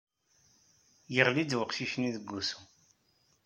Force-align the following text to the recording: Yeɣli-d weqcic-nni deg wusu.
Yeɣli-d 1.15 1.57
weqcic-nni 1.57 2.09
deg 2.15 2.25
wusu. 2.31 2.59